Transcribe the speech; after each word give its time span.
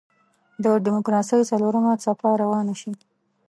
د 0.63 0.65
دیموکراسۍ 0.85 1.41
څلورمه 1.51 1.93
څپه 2.03 2.29
روانه 2.41 2.73
شي. 2.81 2.91